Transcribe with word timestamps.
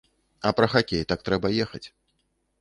А 0.49 0.53
пра 0.59 0.69
хакей, 0.71 1.03
так, 1.13 1.19
трэба 1.29 1.53
ехаць. 1.67 1.83